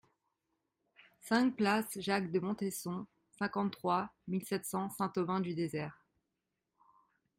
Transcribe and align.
cinq 1.19 1.57
place 1.57 1.99
Jacques 1.99 2.31
de 2.31 2.39
Montesson, 2.39 3.05
cinquante-trois 3.37 4.09
mille 4.27 4.43
sept 4.43 4.65
cents 4.65 4.89
Saint-Aubin-du-Désert 4.89 6.03